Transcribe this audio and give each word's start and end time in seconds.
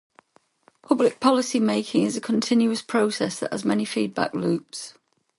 Public 0.81 1.19
policy 1.19 1.59
making 1.59 2.01
is 2.07 2.17
a 2.17 2.21
continuous 2.21 2.81
process 2.81 3.37
that 3.39 3.51
has 3.51 3.63
many 3.63 3.85
feedback 3.85 4.33
loops. 4.33 4.95